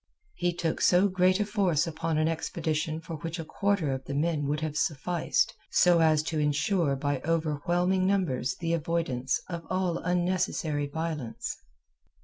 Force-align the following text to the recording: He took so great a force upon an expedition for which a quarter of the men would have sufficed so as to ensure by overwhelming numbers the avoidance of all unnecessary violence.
He 0.33 0.51
took 0.51 0.81
so 0.81 1.07
great 1.07 1.39
a 1.39 1.45
force 1.45 1.85
upon 1.85 2.17
an 2.17 2.27
expedition 2.27 3.01
for 3.01 3.17
which 3.17 3.37
a 3.37 3.45
quarter 3.45 3.91
of 3.93 4.03
the 4.05 4.15
men 4.15 4.47
would 4.47 4.61
have 4.61 4.75
sufficed 4.75 5.53
so 5.69 5.99
as 5.99 6.23
to 6.23 6.39
ensure 6.39 6.95
by 6.95 7.21
overwhelming 7.23 8.07
numbers 8.07 8.55
the 8.55 8.73
avoidance 8.73 9.39
of 9.47 9.63
all 9.69 9.99
unnecessary 9.99 10.87
violence. 10.87 11.55